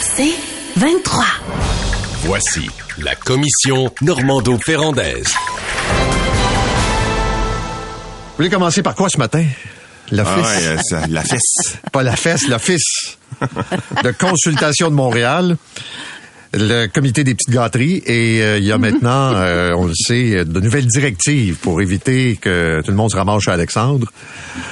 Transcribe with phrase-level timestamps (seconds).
[0.00, 0.34] C'est
[0.76, 1.24] 23.
[2.24, 5.34] Voici la commission Normando-Ferrandaise.
[8.30, 9.44] Vous voulez commencer par quoi ce matin?
[10.10, 10.32] L'office?
[10.36, 11.78] Ah ouais, euh, ça, la fesse.
[11.92, 13.18] Pas la fesse, l'office
[14.02, 15.56] de consultation de Montréal.
[16.56, 20.44] Le comité des petites gâteries et euh, il y a maintenant, euh, on le sait,
[20.44, 24.06] de nouvelles directives pour éviter que tout le monde se ramasse chez Alexandre.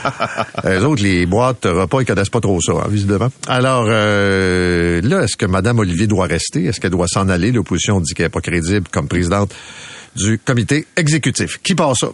[0.64, 3.31] les autres, les boîtes repas, ils connaissent pas trop ça, hein, visiblement.
[3.49, 6.64] Alors euh, là, est-ce que Madame Olivier doit rester?
[6.67, 7.50] Est-ce qu'elle doit s'en aller?
[7.50, 9.53] L'opposition dit qu'elle n'est pas crédible comme présidente
[10.14, 11.59] du comité exécutif.
[11.62, 12.09] Qui passe ça?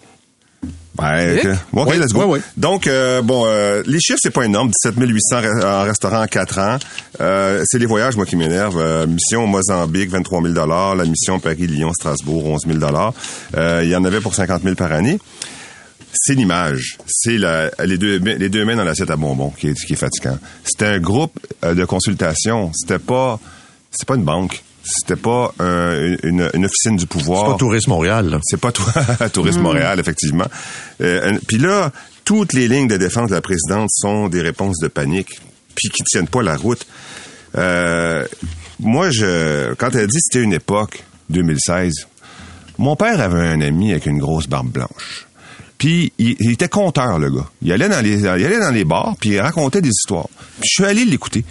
[0.99, 1.45] Ben, Luc?
[1.45, 2.21] ok, OK, Oui, let's go.
[2.25, 2.41] oui, oui.
[2.57, 4.71] Donc, euh, bon, euh, les chiffres, c'est pas énorme.
[4.83, 6.79] 17 800 re- en restaurant en 4 ans.
[7.21, 8.79] Euh, c'est les voyages, moi, qui m'énervent.
[8.81, 10.55] Euh, mission au Mozambique, 23 000
[10.95, 12.79] La mission Paris-Lyon-Strasbourg, 11 000
[13.57, 15.19] euh, Il y en avait pour 50 000 par année.
[16.13, 16.97] C'est l'image.
[17.07, 20.39] C'est les, deux, les deux mains dans l'assiette à bonbons qui est, qui est fatigant.
[20.65, 22.73] C'était un groupe euh, de consultation.
[22.75, 23.39] C'était pas,
[24.07, 24.63] pas une banque.
[24.91, 27.45] C'était pas un- une, une officine du pouvoir.
[27.47, 28.31] C'est pas Tourisme Montréal.
[28.31, 28.39] là.
[28.43, 28.93] C'est pas toi,
[29.33, 30.47] Tourisme Montréal, effectivement.
[31.01, 31.93] Euh, puis là,
[32.25, 35.41] toutes les lignes de défense de la présidente sont des réponses de panique,
[35.75, 36.87] puis qui tiennent pas la route.
[37.57, 38.25] Euh,
[38.81, 42.07] moi, je, quand elle dit c'était une époque, 2016,
[42.79, 45.27] mon père avait un ami avec une grosse barbe blanche.
[45.79, 47.47] Puis il, il était conteur, le gars.
[47.63, 50.29] Il allait dans les, il allait dans les bars, puis il racontait des histoires.
[50.61, 51.45] Puis je suis allé l'écouter.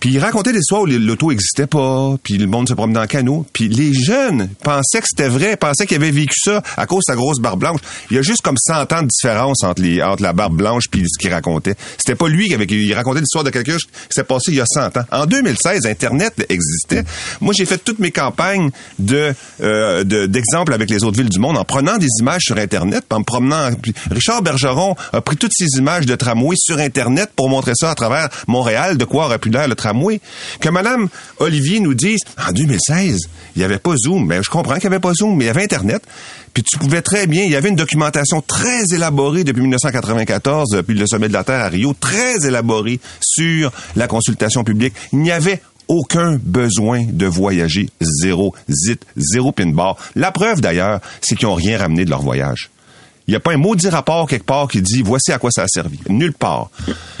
[0.00, 3.06] Puis il racontait des histoires où l'auto existait pas, puis le monde se promenait en
[3.06, 3.46] canot.
[3.52, 7.12] Puis les jeunes pensaient que c'était vrai, pensaient qu'ils avaient vécu ça à cause de
[7.12, 7.80] sa grosse barbe blanche.
[8.10, 10.84] Il y a juste comme 100 ans de différence entre, les, entre la barbe blanche
[10.90, 11.74] puis ce qu'il racontait.
[11.98, 12.64] C'était pas lui qui avait...
[12.64, 15.04] Il racontait l'histoire de quelqu'un qui s'est passé il y a 100 ans.
[15.12, 17.04] En 2016, Internet existait.
[17.42, 21.38] Moi, j'ai fait toutes mes campagnes de euh, de- d'exemples avec les autres villes du
[21.38, 23.70] monde en prenant des images sur Internet, en me promenant...
[24.10, 27.94] Richard Bergeron a pris toutes ces images de tramway sur Internet pour montrer ça à
[27.94, 29.89] travers Montréal, de quoi aurait pu l'air le tramway.
[30.60, 33.20] Que Madame Olivier nous dise, en 2016,
[33.56, 34.28] il n'y avait pas Zoom.
[34.28, 36.02] Ben, je comprends qu'il n'y avait pas Zoom, mais il y avait Internet.
[36.52, 40.94] Puis tu pouvais très bien, il y avait une documentation très élaborée depuis 1994, depuis
[40.94, 44.94] le sommet de la Terre à Rio, très élaborée sur la consultation publique.
[45.12, 47.90] Il n'y avait aucun besoin de voyager.
[48.00, 49.96] Zéro zit, zéro pin bar.
[50.14, 52.70] La preuve d'ailleurs, c'est qu'ils n'ont rien ramené de leur voyage.
[53.26, 55.62] Il n'y a pas un maudit rapport quelque part qui dit voici à quoi ça
[55.62, 56.00] a servi.
[56.08, 56.70] Nulle part.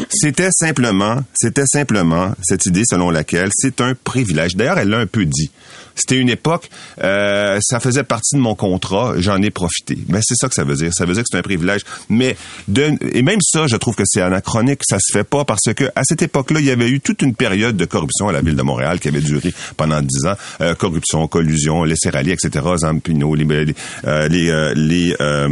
[0.08, 4.56] C'était simplement, c'était simplement cette idée selon laquelle c'est un privilège.
[4.56, 5.50] D'ailleurs, elle l'a un peu dit.
[5.94, 6.70] C'était une époque,
[7.02, 9.98] euh, ça faisait partie de mon contrat, j'en ai profité.
[10.08, 10.92] Mais c'est ça que ça veut dire.
[10.92, 11.82] Ça veut dire que c'est un privilège.
[12.08, 12.36] Mais
[12.68, 14.80] de, et même ça, je trouve que c'est anachronique.
[14.88, 17.34] Ça se fait pas parce que à cette époque-là, il y avait eu toute une
[17.34, 20.36] période de corruption à la ville de Montréal qui avait duré pendant dix ans.
[20.60, 22.64] Euh, corruption, collusion, les Serrali, etc.
[22.78, 23.74] Zampino, les les
[24.06, 25.48] euh, les, euh, les, euh,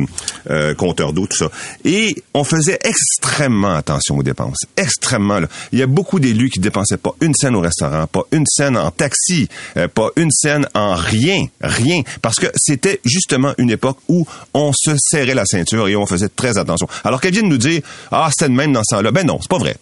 [0.51, 1.51] euh, compteurs d'eau, tout ça.
[1.85, 4.59] Et on faisait extrêmement attention aux dépenses.
[4.77, 5.41] Extrêmement.
[5.41, 5.49] Là.
[5.73, 8.77] Il y a beaucoup d'élus qui dépensaient pas une scène au restaurant, pas une scène
[8.77, 12.03] en taxi, euh, pas une scène en rien, rien.
[12.23, 16.29] Parce que c'était justement une époque où on se serrait la ceinture et on faisait
[16.29, 16.89] très attention.
[17.05, 19.11] Alors qu'elle vienne nous dire, ah, c'était même dans ce temps-là.
[19.11, 19.77] Ben non, c'est pas vrai.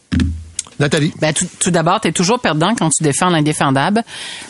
[0.78, 1.12] Nathalie.
[1.20, 4.02] Ben, tout, tout d'abord, tu es toujours perdant quand tu défends l'indéfendable.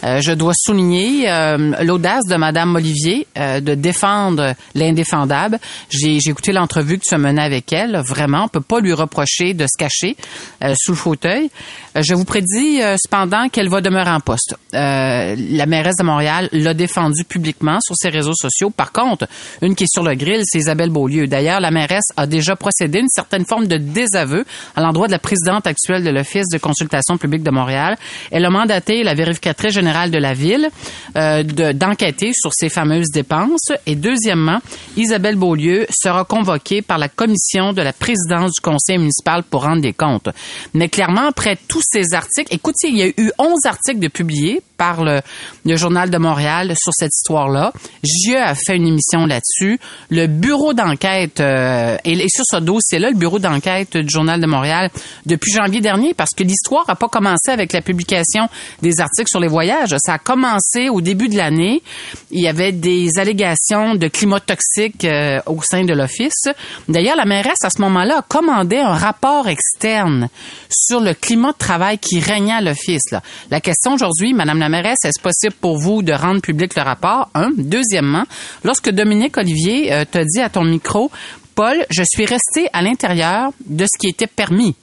[0.05, 5.59] Euh, je dois souligner euh, l'audace de Madame Olivier euh, de défendre l'indéfendable.
[5.91, 7.97] J'ai écouté l'entrevue que tu as menée avec elle.
[8.05, 10.17] Vraiment, on peut pas lui reprocher de se cacher
[10.63, 11.51] euh, sous le fauteuil.
[11.97, 14.57] Euh, je vous prédis euh, cependant qu'elle va demeurer en poste.
[14.73, 18.71] La mairesse de Montréal l'a défendu publiquement sur ses réseaux sociaux.
[18.71, 19.27] Par contre,
[19.63, 21.27] une qui est sur le grill, c'est Isabelle Beaulieu.
[21.27, 24.45] D'ailleurs, la mairesse a déjà procédé à une certaine forme de désaveu
[24.75, 27.97] à l'endroit de la présidente actuelle de l'Office de consultation publique de Montréal.
[28.31, 30.69] Elle a mandaté la vérificatrice générale de la ville
[31.17, 33.71] euh, de- d'enquêter sur ces fameuses dépenses.
[33.87, 34.59] Et deuxièmement,
[34.97, 39.83] Isabelle Beaulieu sera convoquée par la commission de la présidence du conseil municipal pour rendre
[39.83, 40.29] des comptes.
[40.75, 44.63] Mais clairement, après tous ces articles, écoutez, il y a eu 11 articles de publiés
[44.77, 45.21] par le,
[45.65, 47.73] le Journal de Montréal sur cette histoire-là.
[48.05, 49.79] JE a fait une émission là-dessus.
[50.11, 54.47] Le bureau d'enquête, euh, et, et sur ce dossier-là, le bureau d'enquête du Journal de
[54.47, 54.91] Montréal,
[55.25, 58.49] depuis janvier dernier, parce que l'histoire n'a pas commencé avec la publication
[58.83, 59.95] des articles sur les voyages.
[59.99, 61.83] Ça a commencé au début de l'année.
[62.31, 66.49] Il y avait des allégations de climat toxique euh, au sein de l'Office.
[66.89, 70.29] D'ailleurs, la mairesse, à ce moment-là, a commandé un rapport externe
[70.71, 73.15] sur le climat de travail qui régnait à l'Office.
[73.51, 77.29] La question aujourd'hui, Madame la mairesse, est-ce possible pour vous de rendre public le rapport?
[77.35, 77.51] Un.
[77.57, 78.25] Deuxièmement,
[78.65, 81.11] lorsque Dominique Olivier euh, te dit à ton micro,
[81.55, 84.75] Paul, je suis resté à l'intérieur de ce qui était permis.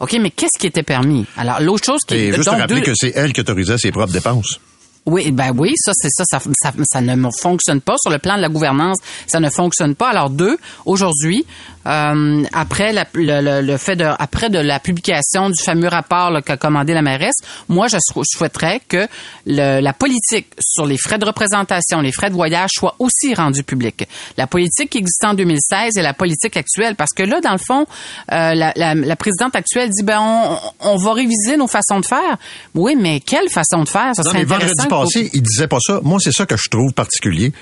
[0.00, 1.24] OK, mais qu'est-ce qui était permis?
[1.36, 3.90] Alors, l'autre chose qui Et juste donc, rappeler deux- que c'est elle qui autorisait ses
[3.92, 4.58] propres dépenses.
[5.06, 8.36] Oui, ben oui, ça c'est ça, ça, ça, ça ne fonctionne pas sur le plan
[8.36, 8.96] de la gouvernance,
[9.26, 10.08] ça ne fonctionne pas.
[10.08, 10.56] Alors deux,
[10.86, 11.44] aujourd'hui,
[11.86, 16.32] euh, après la, le, le, le fait de après de la publication du fameux rapport
[16.42, 17.34] qu'a commandé la mairesse,
[17.68, 19.06] moi je, sou- je souhaiterais que
[19.44, 23.62] le, la politique sur les frais de représentation, les frais de voyage soit aussi rendue
[23.62, 24.08] publique.
[24.38, 27.58] La politique qui existait en 2016 et la politique actuelle, parce que là dans le
[27.58, 27.84] fond,
[28.32, 32.06] euh, la, la, la présidente actuelle dit ben on, on va réviser nos façons de
[32.06, 32.38] faire.
[32.74, 34.14] Oui, mais quelle façon de faire?
[34.14, 34.82] Ça Non, serait intéressant.
[35.00, 36.00] Passé, il disait pas ça.
[36.02, 37.52] Moi, c'est ça que je trouve particulier.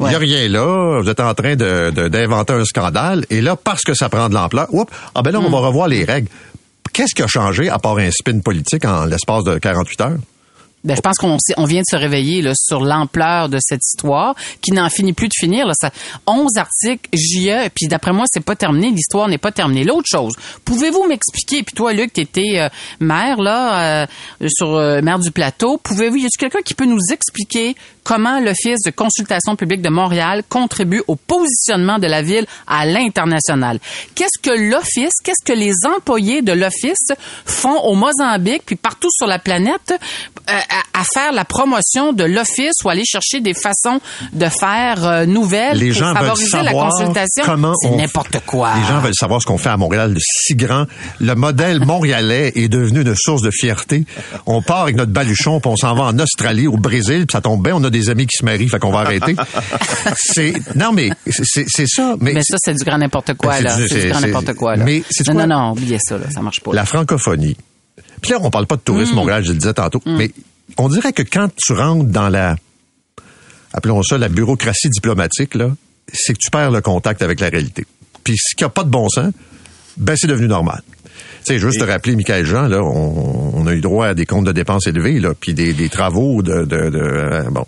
[0.00, 0.24] Il n'y a Ouais.
[0.24, 1.00] rien là.
[1.02, 3.24] Vous êtes en train de, de- d'inventer un scandale.
[3.30, 5.64] Et là, parce que ça prend de l'ampleur, oups, ah ben là, on va Hmm.
[5.66, 6.28] revoir les règles.
[6.92, 10.16] Qu'est-ce qui a changé à part un spin politique en l'espace de 48 heures?
[10.84, 14.34] Ben, je pense qu'on on vient de se réveiller là, sur l'ampleur de cette histoire
[14.60, 15.66] qui n'en finit plus de finir.
[15.66, 15.72] Là.
[15.74, 15.90] Ça,
[16.26, 18.90] 11 articles, JE, puis d'après moi, c'est pas terminé.
[18.90, 19.84] L'histoire n'est pas terminée.
[19.84, 20.34] L'autre chose,
[20.64, 22.68] pouvez-vous m'expliquer, puis toi, Luc, tu étais
[23.00, 24.06] maire, là, euh,
[24.48, 28.82] sur euh, maire du plateau, pouvez-vous, y a-t-il quelqu'un qui peut nous expliquer comment l'Office
[28.84, 33.78] de consultation publique de Montréal contribue au positionnement de la ville à l'international?
[34.14, 37.12] Qu'est-ce que l'Office, qu'est-ce que les employés de l'Office
[37.44, 39.94] font au Mozambique, puis partout sur la planète,
[40.50, 40.58] euh,
[40.94, 44.00] à, à faire la promotion de l'Office ou aller chercher des façons
[44.32, 47.44] de faire euh, nouvelles Les pour gens veulent favoriser la savoir consultation?
[47.44, 48.72] comment C'est n'importe quoi.
[48.74, 50.86] Les gens veulent savoir ce qu'on fait à Montréal de si grand.
[51.20, 54.04] Le modèle montréalais est devenu une source de fierté.
[54.46, 57.40] On part avec notre baluchon, puis on s'en va en Australie, au Brésil, puis ça
[57.40, 59.36] tombe bien, on a des amis qui se marient, fait qu'on va arrêter.
[60.16, 62.16] c'est non mais c'est c'est ça.
[62.20, 63.76] Mais, Mais ça, c'est du grand n'importe quoi, Ben, c'est là.
[63.76, 64.84] du- C'est du grand n'importe quoi, là.
[64.84, 65.46] mais c'est non, quoi?
[65.46, 66.24] non, non, oubliez ça, là.
[66.32, 66.72] Ça marche pas.
[66.72, 66.76] là.
[66.80, 67.56] la francophonie.
[68.20, 69.16] Puis là, on parle pas de tourisme Mm.
[69.16, 70.30] Montréal, je le disais tantôt, mais
[70.78, 72.56] on dirait que quand tu rentres dans la,
[73.72, 75.70] appelons ça la bureaucratie diplomatique, là,
[76.12, 77.86] c'est que tu perds le contact avec la réalité.
[78.22, 79.32] Puis ce qui a pas de bon sens,
[79.96, 80.82] ben c'est devenu normal.
[81.44, 84.24] Tu sais, juste te rappeler, Michael Jean, là, on, on a eu droit à des
[84.24, 87.66] comptes de dépenses élevés, là, puis des, des travaux de, de, de euh, bon.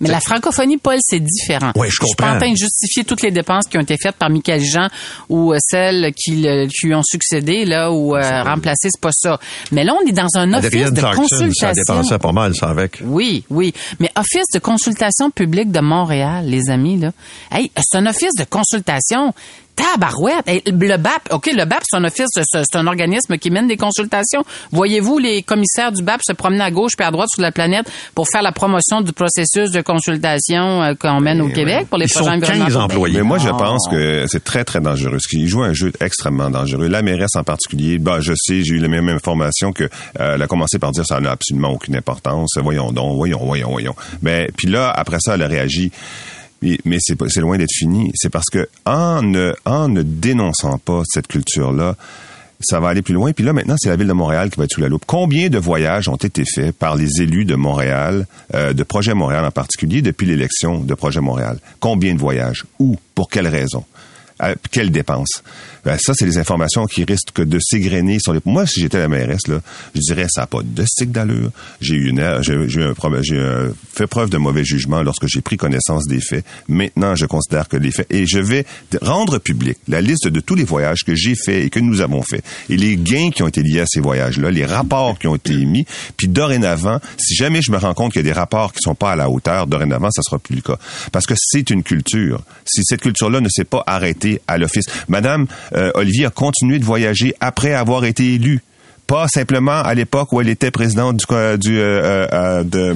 [0.00, 1.72] Mais la francophonie, Paul, c'est différent.
[1.76, 2.36] Ouais, je suis pas comprends.
[2.36, 4.88] en train de justifier toutes les dépenses qui ont été faites par Michael Jean
[5.28, 6.46] ou euh, celles qui,
[6.84, 9.38] lui ont succédé, là, ou euh, remplacé, c'est pas ça.
[9.72, 11.94] Mais là, on est dans un office Adrienne de Clarkson, ça consultation.
[11.94, 13.02] dépensait pas mal, ça, avec.
[13.04, 13.72] Oui, oui.
[14.00, 17.12] Mais Office de consultation publique de Montréal, les amis, là.
[17.50, 19.32] Hey, c'est un office de consultation.
[19.78, 20.46] Tabarouette.
[20.48, 23.68] Hey, le BAP, OK, le BAP, c'est un office, c'est c'est un organisme qui mène
[23.68, 24.42] des consultations.
[24.72, 27.90] Voyez-vous les commissaires du BAP se promener à gauche puis à droite sur la planète
[28.14, 32.06] pour faire la promotion du processus de consultation euh, qu'on mène au Québec pour les
[32.06, 32.80] Ils sont projets 15 environnementaux?
[32.94, 33.16] employés.
[33.18, 33.56] Mais moi, je Non.
[33.56, 35.18] pense que c'est très, très dangereux.
[35.20, 36.88] Ce qui joue un jeu extrêmement dangereux.
[36.88, 40.42] La mairesse en particulier, bah, je sais, j'ai eu la même information que euh, elle
[40.42, 42.50] a commencé par dire ça n'a absolument aucune importance.
[42.60, 43.94] Voyons donc, voyons, voyons, voyons.
[44.22, 45.92] Mais puis là, après ça, elle a réagi.
[46.62, 48.10] Mais, c'est loin d'être fini.
[48.14, 51.96] C'est parce que en ne, en ne dénonçant pas cette culture-là,
[52.60, 53.32] ça va aller plus loin.
[53.32, 55.04] Puis là, maintenant, c'est la ville de Montréal qui va être sous la loupe.
[55.06, 59.44] Combien de voyages ont été faits par les élus de Montréal, euh, de Projet Montréal
[59.44, 61.58] en particulier, depuis l'élection de Projet Montréal?
[61.78, 62.64] Combien de voyages?
[62.78, 62.96] Où?
[63.14, 63.84] Pour quelles raisons?
[64.38, 65.42] À quelles dépenses?
[65.84, 68.40] Ben, ça, c'est des informations qui risquent de s'égrener sur les...
[68.44, 69.60] Moi, si j'étais la mairesse, là,
[69.94, 71.50] je dirais ça n'a pas de stick d'allure.
[71.80, 75.40] J'ai eu une j'ai un problème- j'ai euh, fait preuve de mauvais jugement lorsque j'ai
[75.40, 76.44] pris connaissance des faits.
[76.68, 78.06] Maintenant, je considère que les faits...
[78.10, 78.64] Et je vais
[79.02, 82.22] rendre public la liste de tous les voyages que j'ai faits et que nous avons
[82.22, 82.44] faits.
[82.68, 85.52] Et les gains qui ont été liés à ces voyages-là, les rapports qui ont été
[85.52, 85.86] émis.
[86.16, 88.94] Puis dorénavant, si jamais je me rends compte qu'il y a des rapports qui sont
[88.94, 90.78] pas à la hauteur, dorénavant, ça sera plus le cas.
[91.12, 92.42] Parce que c'est une culture.
[92.64, 94.86] Si cette culture-là ne s'est pas arrêtée à l'office.
[95.08, 98.60] Madame euh, Olivier a continué de voyager après avoir été élue.
[99.06, 102.94] Pas simplement à l'époque où elle était présidente du, euh, euh, de,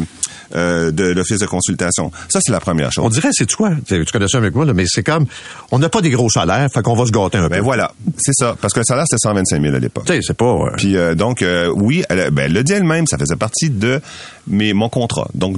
[0.55, 2.13] euh, de l'office de consultation.
[2.29, 3.03] Ça, c'est la première chose.
[3.07, 3.71] On dirait, c'est quoi?
[3.87, 5.25] Tu connais ça avec moi, là, mais c'est comme,
[5.71, 7.65] on n'a pas des gros salaires, fait qu'on va se gâter un Ben peu.
[7.65, 8.55] voilà, c'est ça.
[8.61, 10.05] Parce que le salaire, c'était 125 000 à l'époque.
[10.05, 10.55] Tu sais, c'est pas...
[10.77, 11.43] Puis donc
[11.77, 14.03] oui, elle, ben, elle le dit elle-même, ça faisait partie de
[14.49, 15.29] mes, mon contrat.
[15.33, 15.57] Donc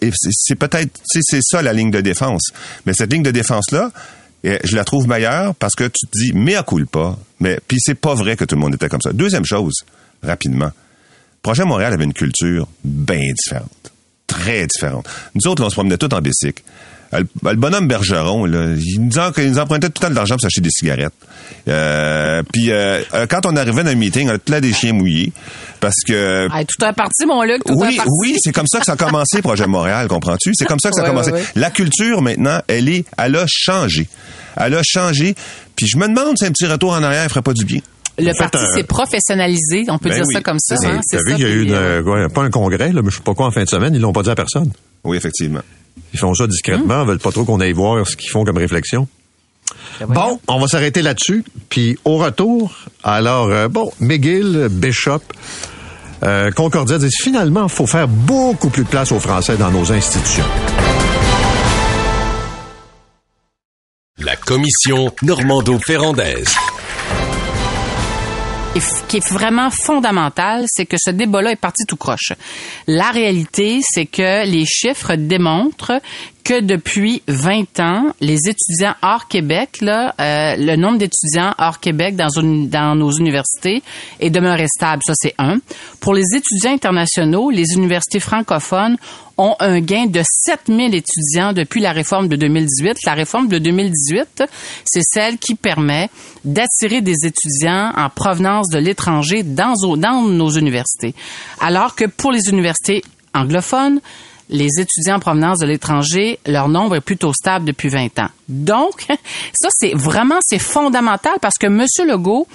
[0.00, 2.52] et c'est peut-être c'est c'est ça la ligne de défense.
[2.86, 3.90] Mais cette ligne de défense là,
[4.44, 7.18] je la trouve meilleure parce que tu te dis mais à pas.
[7.40, 9.12] Mais puis c'est pas vrai que tout le monde était comme ça.
[9.12, 9.74] Deuxième chose,
[10.22, 10.70] rapidement.
[11.42, 13.92] Projet Montréal avait une culture bien différente,
[14.26, 15.08] très différente.
[15.34, 16.62] Nous autres, on se promenait tout en bicycle.
[17.14, 20.10] Euh, Le, le bonhomme Bergeron, là, il, nous en- il nous empruntait tout le temps
[20.10, 21.12] de l'argent pour s'acheter des cigarettes.
[21.68, 24.92] Euh, puis euh, quand on arrivait dans un meeting, on avait tout là des chiens
[24.92, 25.32] mouillés
[25.80, 28.10] parce que Hey, tout est parti, mon Luc, tout oui, est parti.
[28.20, 30.52] oui, c'est comme ça que ça a commencé, Projet Montréal, comprends-tu?
[30.54, 31.32] C'est comme ça que ça a commencé.
[31.56, 34.06] La culture, maintenant, elle est, elle a changé.
[34.56, 35.34] Elle a changé.
[35.76, 37.80] Puis je me demande si un petit retour en arrière ferait pas du bien.
[38.18, 40.76] Le fait, parti un- s'est professionnalisé, on peut Ben dire oui, ça comme ça.
[40.76, 40.92] c'est ça.
[40.92, 43.00] hein, c'est vu qu'il y a eu une, euh, euh, ouais, pas un congrès, là,
[43.02, 44.72] mais je sais pas quoi en fin de semaine, ils l'ont pas dit à personne.
[45.04, 45.60] Oui, effectivement.
[46.12, 47.08] Ils font ça discrètement, Hmm.
[47.08, 49.06] veulent pas trop qu'on aille voir ce qu'ils font comme réflexion.
[50.00, 50.06] ben.
[50.08, 51.44] Bon, on va s'arrêter là-dessus.
[51.68, 55.20] Puis au retour, alors, euh, bon, McGill, Bishop,
[56.24, 59.92] euh, Concordia dit finalement, il faut faire beaucoup plus de place aux Français dans nos
[59.92, 60.44] institutions.
[64.18, 66.52] La commission Normando-Ferrandaise.
[69.08, 72.32] Qui est vraiment fondamental, c'est que ce débat-là est parti tout croche.
[72.86, 76.00] La réalité, c'est que les chiffres démontrent
[76.44, 82.28] que depuis 20 ans, les étudiants hors Québec, euh, le nombre d'étudiants hors Québec dans,
[82.36, 83.82] dans nos universités
[84.20, 85.02] est demeuré stable.
[85.04, 85.58] Ça, c'est un.
[86.00, 88.96] Pour les étudiants internationaux, les universités francophones
[89.38, 92.98] ont un gain de 7000 étudiants depuis la réforme de 2018.
[93.06, 94.44] La réforme de 2018,
[94.84, 96.10] c'est celle qui permet
[96.44, 101.14] d'attirer des étudiants en provenance de l'étranger dans, dans nos universités.
[101.60, 103.02] Alors que pour les universités
[103.34, 104.00] anglophones,
[104.50, 108.28] les étudiants en provenance de l'étranger, leur nombre est plutôt stable depuis 20 ans.
[108.48, 109.06] Donc,
[109.52, 111.84] ça, c'est vraiment, c'est fondamental parce que M.
[112.08, 112.46] Legault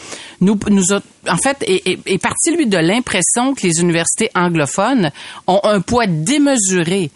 [0.41, 4.29] nous, nous a, en fait, est, est- est parti, lui, de l'impression que les universités
[4.35, 5.11] anglophones
[5.47, 7.11] ont un poids démesuré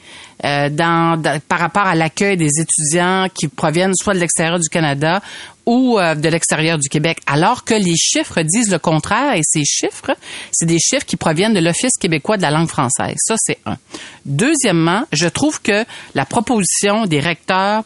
[0.46, 4.70] euh, dans, dans- par rapport à l'accueil des étudiants qui proviennent soit de l'extérieur du
[4.70, 5.22] Canada
[5.68, 9.66] ou euh, de l'extérieur du Québec, alors que les chiffres disent le contraire, et ces
[9.66, 10.16] chiffres,
[10.52, 13.18] c'est des chiffres qui proviennent de l'Office québécois de la langue française.
[13.18, 13.78] Ça, c'est un.
[14.26, 17.84] Deuxièmement, je trouve que la proposition des recteurs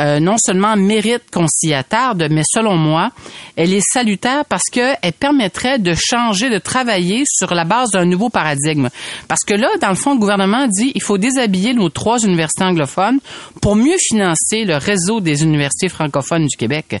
[0.00, 3.10] euh, non seulement mérite qu'on s'y attarde, mais selon moi,
[3.56, 8.30] elle est salutaire parce qu'elle permettrait de changer, de travailler sur la base d'un nouveau
[8.30, 8.88] paradigme.
[9.28, 12.64] Parce que là, dans le fond, le gouvernement dit il faut déshabiller nos trois universités
[12.64, 13.18] anglophones
[13.60, 17.00] pour mieux financer le réseau des universités francophones du Québec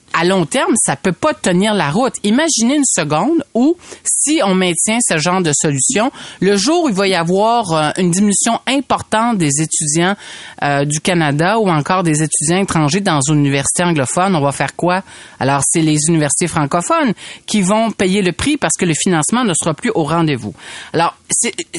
[0.13, 2.13] à long terme, ça peut pas tenir la route.
[2.23, 6.95] Imaginez une seconde où, si on maintient ce genre de solution, le jour où il
[6.95, 10.15] va y avoir euh, une diminution importante des étudiants
[10.63, 14.75] euh, du Canada ou encore des étudiants étrangers dans une université anglophone, on va faire
[14.75, 15.03] quoi?
[15.39, 17.13] Alors, c'est les universités francophones
[17.45, 20.53] qui vont payer le prix parce que le financement ne sera plus au rendez-vous.
[20.93, 21.15] Alors,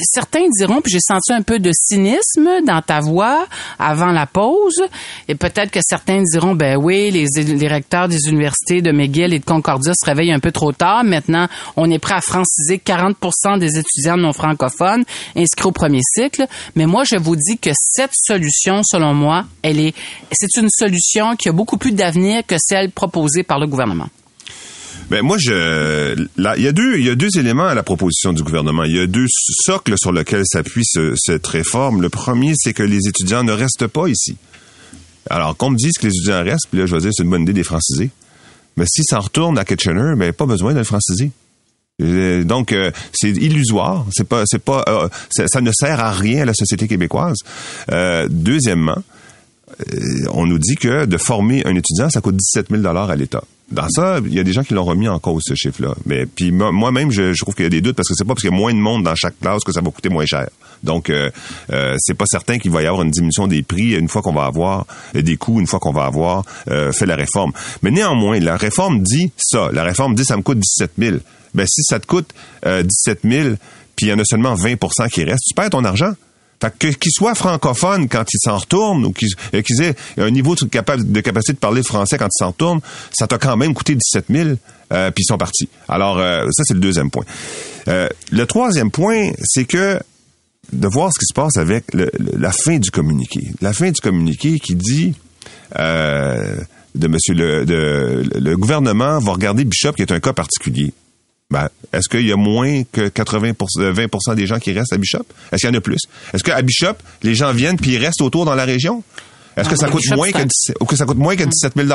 [0.03, 3.45] certains diront, puis j'ai senti un peu de cynisme dans ta voix
[3.79, 4.81] avant la pause,
[5.27, 9.39] et peut-être que certains diront, ben oui, les, les recteurs des universités de McGill et
[9.39, 11.03] de Concordia se réveillent un peu trop tard.
[11.03, 15.03] Maintenant, on est prêt à franciser 40% des étudiants non francophones
[15.35, 16.45] inscrits au premier cycle.
[16.75, 19.93] Mais moi, je vous dis que cette solution, selon moi, elle est,
[20.31, 24.09] c'est une solution qui a beaucoup plus d'avenir que celle proposée par le gouvernement.
[25.09, 26.15] Ben moi je
[26.57, 28.83] il y a deux il y a deux éléments à la proposition du gouvernement.
[28.85, 32.01] Il y a deux socles sur lesquels s'appuie ce- cette réforme.
[32.01, 34.37] Le premier c'est que les étudiants ne restent pas ici.
[35.29, 37.29] Alors qu'on me dise que les étudiants restent, puis là je vais dire c'est une
[37.29, 38.09] bonne idée des franciser.
[38.77, 41.31] Mais si ça retourne à Kitchener, ben pas besoin de le franciser.
[42.01, 46.41] Euh, Donc euh, c'est illusoire, c'est pas c'est pas euh, ça, ne sert à rien
[46.41, 47.37] à la société québécoise.
[47.91, 48.97] Euh, deuxièmement,
[50.31, 53.43] on nous dit que de former un étudiant, ça coûte 17 000 à l'État.
[53.73, 55.95] Dans ça, il y a des gens qui l'ont remis en cause, ce chiffre-là.
[56.05, 58.29] Mais puis moi- moi-même, je, trouve qu'il y a des doutes parce que c'est pas
[58.35, 60.25] parce qu'il y a moins de monde dans chaque classe que ça va coûter moins
[60.25, 60.47] cher.
[60.83, 61.29] Donc, euh,
[61.71, 64.33] euh, c'est pas certain qu'il va y avoir une diminution des prix une fois qu'on
[64.33, 67.51] va avoir euh, des coûts, une fois qu'on va avoir euh, fait la réforme.
[67.81, 69.69] Mais néanmoins, la réforme dit ça.
[69.73, 71.17] La réforme dit ça me coûte 17 000.
[71.53, 72.33] Ben si ça te coûte
[72.65, 73.49] euh, 17 000,
[73.95, 76.13] puis il y en a seulement 20% qui restent, tu perds ton argent.
[76.63, 80.31] Fait que qu'ils soient francophones quand ils s'en retournent ou qu'ils euh, qu'ils aient un
[80.31, 82.79] niveau de capacité de parler français quand ils s'en retournent,
[83.11, 84.49] ça t'a quand même coûté 17 000,
[84.93, 85.67] euh, puis ils sont partis.
[85.89, 87.25] Alors, euh, ça, c'est le deuxième point.
[87.89, 89.99] Euh, le troisième point, c'est que
[90.71, 93.41] de voir ce qui se passe avec le- le- la fin du communiqué.
[93.61, 95.13] La fin du communiqué qui dit...
[95.79, 96.55] Euh,
[96.95, 100.93] de monsieur le, de, le gouvernement va regarder Bishop qui est un cas particulier.
[101.53, 105.23] Ben, est-ce qu'il y a moins que 80 20% des gens qui restent à Bishop?
[105.51, 105.99] Est-ce qu'il y en a plus?
[106.33, 109.03] Est-ce qu'à Bishop, les gens viennent puis ils restent autour dans la région?
[109.55, 111.43] Est-ce que ça coûte Bishop, moins que, un- 17 ou que ça coûte moins que
[111.43, 111.87] 17 000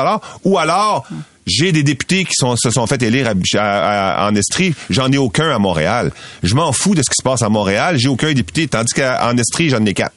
[0.45, 1.05] Ou alors,
[1.45, 4.73] j'ai des députés qui sont, se sont fait élire à Bich- à- à- en Estrie.
[4.89, 6.13] J'en ai aucun à Montréal.
[6.41, 7.97] Je m'en fous de ce qui se passe à Montréal.
[7.99, 10.13] J'ai aucun député, tandis qu'en Estrie, j'en ai quatre.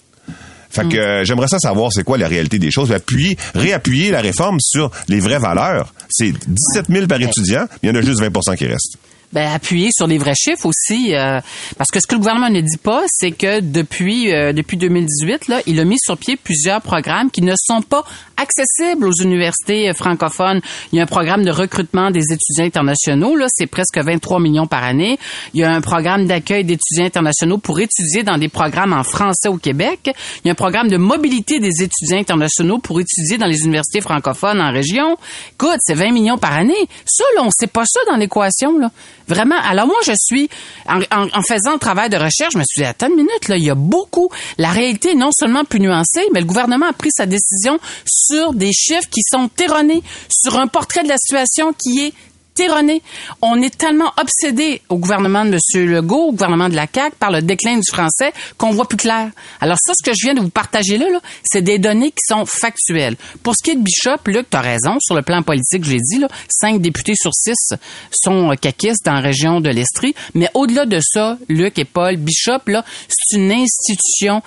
[0.71, 2.93] Fait que euh, j'aimerais ça savoir c'est quoi la réalité des choses.
[2.93, 5.93] Appuyer, réappuyer la réforme sur les vraies valeurs.
[6.09, 8.97] C'est 17 000 par étudiant, il y en a juste 20% qui restent.
[9.33, 11.41] Ben, appuyer sur les vrais chiffres aussi, euh,
[11.79, 15.49] parce que ce que le gouvernement ne dit pas, c'est que depuis euh, depuis 2018,
[15.49, 18.05] là, il a mis sur pied plusieurs programmes qui ne sont pas
[18.37, 20.61] accessibles aux universités euh, francophones.
[20.93, 24.67] Il y a un programme de recrutement des étudiants internationaux, là, c'est presque 23 millions
[24.67, 25.19] par année.
[25.55, 29.49] Il y a un programme d'accueil d'étudiants internationaux pour étudier dans des programmes en français
[29.49, 30.11] au Québec.
[30.45, 34.03] Il y a un programme de mobilité des étudiants internationaux pour étudier dans les universités
[34.03, 35.17] francophones en région.
[35.55, 36.75] Écoute, c'est 20 millions par année.
[37.07, 38.91] Ça, là, on sait pas ça dans l'équation, là.
[39.29, 39.57] Vraiment.
[39.63, 40.49] Alors moi, je suis,
[40.89, 43.65] en, faisant le travail de recherche, je me suis dit, attends une minute, là, il
[43.65, 44.29] y a beaucoup.
[44.59, 48.53] La réalité est non seulement plus nuancée, mais le gouvernement a pris sa décision sur
[48.53, 52.15] des chiffres qui sont erronés, sur un portrait de la situation qui est
[52.61, 53.03] erroné.
[53.41, 55.87] On est tellement obsédé au gouvernement de M.
[55.89, 59.31] Legault, au gouvernement de la CAQ, par le déclin du français qu'on voit plus clair.
[59.61, 62.25] Alors ça, ce que je viens de vous partager là, là c'est des données qui
[62.27, 63.17] sont factuelles.
[63.43, 65.99] Pour ce qui est de Bishop, Luc, tu as raison, sur le plan politique, j'ai
[65.99, 67.75] dit, là, cinq députés sur six
[68.11, 70.15] sont euh, caquistes dans la région de l'Estrie.
[70.35, 74.43] Mais au-delà de ça, Luc et Paul, Bishop, là, c'est une institution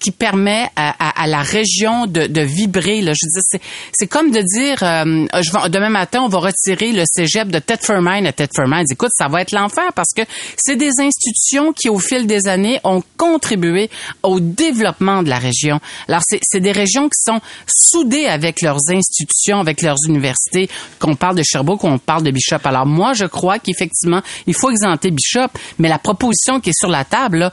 [0.00, 3.00] qui permet à, la région de, de vibrer.
[3.02, 3.12] Là.
[3.12, 3.60] Je dire,
[3.92, 7.58] c'est comme de dire, euh, je vais, demain matin, on va retirer le cégep de
[7.58, 10.22] Thetford à Thetford Écoute, ça va être l'enfer parce que
[10.56, 13.90] c'est des institutions qui, au fil des années, ont contribué
[14.22, 15.80] au développement de la région.
[16.08, 21.36] Alors, c'est des régions qui sont soudées avec leurs institutions, avec leurs universités, qu'on parle
[21.36, 22.58] de Sherbrooke, qu'on parle de Bishop.
[22.64, 25.48] Alors, moi, je crois qu'effectivement, il faut exempter Bishop,
[25.78, 27.52] mais la proposition qui est sur la table, là,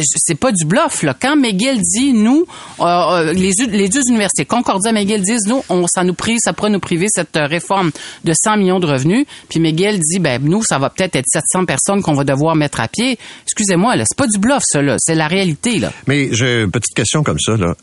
[0.00, 1.14] c'est pas du bluff là.
[1.18, 2.46] Quand McGill dit nous
[2.80, 6.52] euh, euh, les, les deux universités Concordia McGill disent nous on ça nous prive ça
[6.52, 7.90] pourrait nous priver cette euh, réforme
[8.24, 11.64] de 100 millions de revenus puis McGill dit ben nous ça va peut-être être 700
[11.66, 13.18] personnes qu'on va devoir mettre à pied.
[13.44, 15.92] Excusez-moi là, c'est pas du bluff ça là, c'est la réalité là.
[16.06, 17.74] Mais j'ai une petite question comme ça là.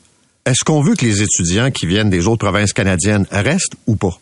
[0.45, 4.17] Est-ce qu'on veut que les étudiants qui viennent des autres provinces canadiennes restent ou pas?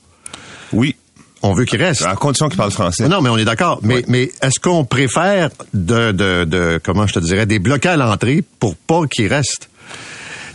[0.74, 0.96] Oui.
[1.44, 2.03] On veut qu'ils restent.
[2.06, 3.08] À condition qu'ils parlent français.
[3.08, 3.79] Non, mais on est d'accord.
[3.84, 7.98] Mais, mais est-ce qu'on préfère de, de, de, comment je te dirais, des bloquer à
[7.98, 9.70] l'entrée pour pas qu'ils restent?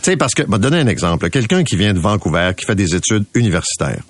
[0.01, 1.29] Tu sais, parce que, je donner un exemple.
[1.29, 4.01] Quelqu'un qui vient de Vancouver, qui fait des études universitaires.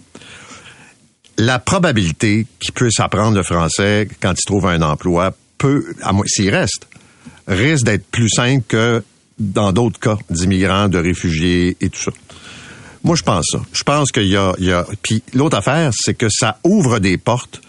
[1.37, 5.83] La probabilité qu'il puisse apprendre le français quand il trouve un emploi peut,
[6.25, 6.87] s'il reste,
[7.47, 9.03] risque d'être plus simple que
[9.39, 12.11] dans d'autres cas d'immigrants, de réfugiés et tout ça.
[13.03, 13.59] Moi, je pense ça.
[13.73, 14.85] Je pense qu'il y a, il y a...
[15.01, 17.61] Puis l'autre affaire, c'est que ça ouvre des portes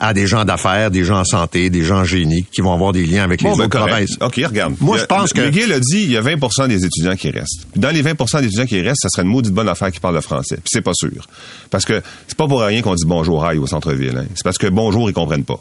[0.00, 3.04] à des gens d'affaires, des gens en santé, des gens génie qui vont avoir des
[3.04, 4.16] liens avec les ben, autres provinces.
[4.20, 4.74] OK, regarde.
[4.80, 5.40] Moi, je pense que...
[5.40, 7.66] Miguel a dit, il y a 20% des étudiants qui restent.
[7.74, 10.14] Dans les 20 des étudiants qui restent, ça serait une maudite bonne affaire qui parle
[10.14, 10.56] le français.
[10.56, 11.26] Puis c'est pas sûr.
[11.70, 14.16] Parce que c'est pas pour rien qu'on dit bonjour aïe au centre-ville.
[14.16, 14.26] Hein.
[14.34, 15.60] C'est parce que bonjour, ils comprennent pas.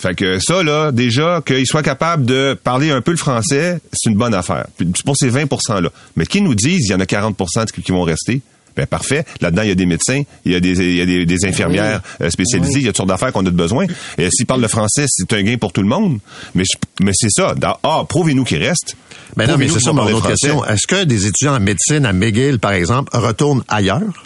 [0.00, 4.08] Fait que ça, là, déjà, qu'ils soient capables de parler un peu le français, c'est
[4.08, 4.66] une bonne affaire.
[4.78, 5.90] C'est pour ces 20 %-là.
[6.16, 8.40] Mais qui nous disent, il y en a 40% qui vont rester.
[8.76, 9.26] Ben parfait.
[9.42, 12.00] Là-dedans, il y a des médecins, il y a des, il y a des, infirmières
[12.22, 13.84] euh, spécialisées, il y a toutes sortes d'affaires qu'on a besoin.
[14.16, 16.18] Et s'ils parlent le français, c'est un gain pour tout le monde.
[16.54, 16.64] Mais,
[17.02, 17.54] mais c'est ça.
[17.82, 18.96] ah, prouvez-nous qu'ils restent.
[19.36, 20.64] Ben non, mais c'est ça mon autre question.
[20.64, 24.24] Est-ce que des étudiants en médecine à McGill, par exemple, retournent ailleurs?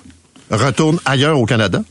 [0.50, 1.82] Retournent ailleurs au Canada?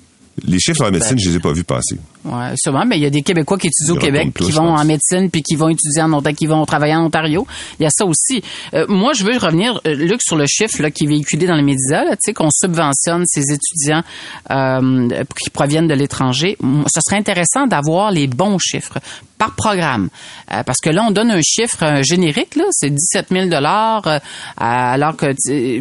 [0.46, 1.98] Les chiffres la médecine, je les ai pas vus passer.
[2.26, 4.86] Ouais, sûrement, mais il y a des Québécois qui étudient au Québec, qui vont en
[4.86, 7.46] médecine, puis qui vont étudier en Ontario, qui vont travailler en Ontario.
[7.80, 8.42] Il y a ça aussi.
[8.74, 11.56] Euh, moi, je veux revenir, euh, Luc, sur le chiffre là, qui est véhiculé dans
[11.56, 14.04] les médias, tu sais, qu'on subventionne ces étudiants
[14.52, 15.10] euh,
[15.42, 16.58] qui proviennent de l'étranger.
[16.62, 19.00] Ce serait intéressant d'avoir les bons chiffres
[19.38, 20.10] par programme.
[20.52, 24.22] Euh, parce que là, on donne un chiffre générique, là, c'est 17 000 dollars,
[24.58, 25.34] alors que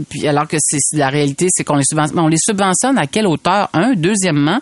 [0.09, 2.19] puis alors que c'est la réalité, c'est qu'on les subventionne.
[2.19, 3.69] On les subventionne à quelle hauteur?
[3.73, 4.61] Un, deuxièmement,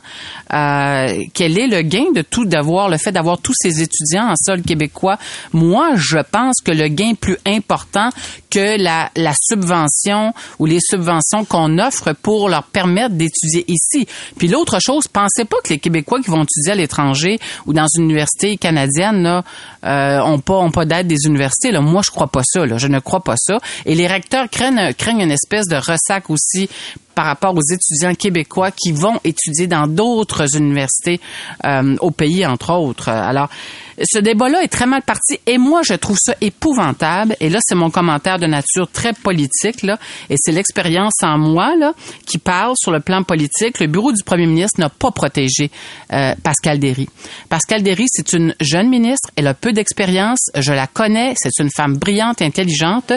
[0.53, 4.35] euh, quel est le gain de tout d'avoir le fait d'avoir tous ces étudiants en
[4.37, 5.19] sol québécois
[5.53, 8.11] Moi, je pense que le gain plus important
[8.51, 14.07] que la, subvention ou les subventions qu'on offre pour leur permettre d'étudier ici.
[14.37, 17.87] Puis l'autre chose, pensez pas que les Québécois qui vont étudier à l'étranger ou dans
[17.97, 19.45] une université canadienne là,
[19.85, 21.71] euh, ont pas ont pas d'aide des universités.
[21.71, 21.81] Là.
[21.81, 22.67] Moi, je crois pas ça.
[22.67, 22.77] Là.
[22.77, 23.59] Je ne crois pas ça.
[23.87, 26.69] Et les recteurs craignent, craignent une espèce de ressac aussi
[27.15, 31.21] par rapport aux étudiants québécois qui vont étudier dans d'autres universités
[31.65, 33.09] euh, au pays, entre autres.
[33.09, 33.49] Alors,
[34.03, 37.37] ce débat-là est très mal parti et moi, je trouve ça épouvantable.
[37.41, 41.77] Et là, c'est mon commentaire de nature très politique, là, et c'est l'expérience en moi
[41.77, 41.95] là,
[42.27, 43.81] qui parle sur le plan politique.
[43.81, 45.71] Le bureau du premier ministre n'a pas protégé
[46.13, 47.09] euh, Pascal Derry.
[47.49, 51.71] Pascal Derry, c'est une jeune ministre, elle a peu d'expérience, je la connais, c'est une
[51.71, 53.13] femme brillante, intelligente,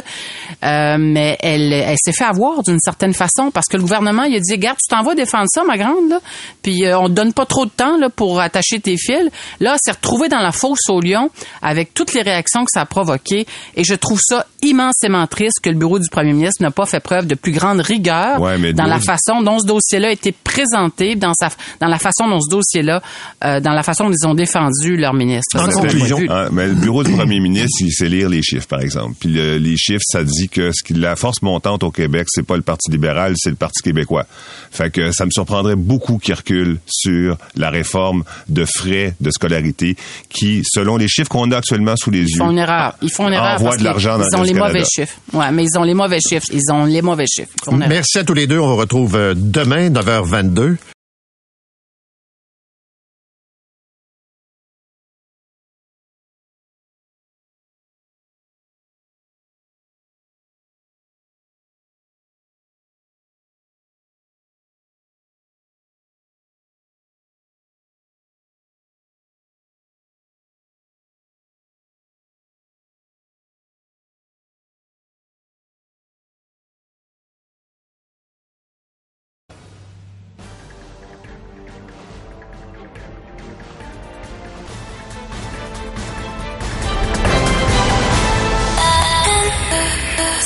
[0.63, 4.35] euh, mais elle, elle s'est fait avoir d'une certaine façon parce que le gouvernement, il
[4.35, 6.19] a dit, garde, tu t'en vas défendre ça, ma grande, là,
[6.61, 9.29] puis euh, on te donne pas trop de temps là, pour attacher tes fils.
[9.59, 11.29] Là, s'est retrouvé dans la fosse au lion
[11.61, 13.45] avec toutes les réactions que ça a provoquées.
[13.75, 16.99] Et je trouve ça immensément triste que le bureau du premier ministre n'a pas fait
[16.99, 21.33] preuve de plus grande rigueur dans la façon dont ce dossier-là a été présenté, dans,
[21.33, 23.01] sa, dans la façon dont ce dossier-là,
[23.43, 25.59] euh, dans la façon dont ils ont défendu leur ministre.
[25.59, 28.81] En conclusion, ah, mais le bureau du premier ministre, il sait lire les chiffres, par
[28.81, 29.15] exemple.
[29.19, 32.55] Puis les chiffres, ça dit que ce qui, la force montante au Québec, c'est pas
[32.55, 34.25] le Parti libéral, c'est le Parti québécois.
[34.71, 39.95] Fait que ça me surprendrait beaucoup qu'ils reculent sur la réforme de frais de scolarité
[40.29, 42.93] qui, selon les chiffres qu'on a actuellement sous les yeux, ils font une erreur.
[43.01, 45.15] Ils font une erreur parce de l'argent ils ont les mauvais chiffres.
[45.33, 46.47] Ouais, mais ils ont les mauvais chiffres.
[46.51, 47.49] Ils ont les mauvais chiffres.
[47.71, 48.59] Merci à tous les deux.
[48.59, 50.77] On vous retrouve euh, demain 9h22.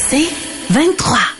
[0.09, 0.29] C'est
[0.69, 1.36] 23.